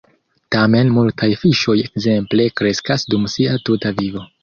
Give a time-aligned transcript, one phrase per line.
[0.55, 4.31] Tamen multaj fiŝoj ekzemple kreskas dum sia tuta vivo.